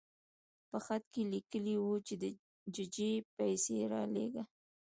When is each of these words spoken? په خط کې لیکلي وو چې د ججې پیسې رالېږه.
په 0.69 0.77
خط 0.85 1.03
کې 1.13 1.21
لیکلي 1.33 1.75
وو 1.79 1.95
چې 2.07 2.13
د 2.21 2.23
ججې 2.75 3.11
پیسې 3.37 3.75
رالېږه. 3.91 4.43